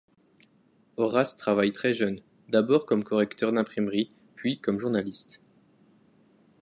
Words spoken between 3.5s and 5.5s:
d'imprimerie puis comme journaliste.